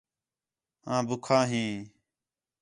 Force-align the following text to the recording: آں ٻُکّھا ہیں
آں 0.93 1.01
ٻُکّھا 1.07 1.39
ہیں 1.51 1.71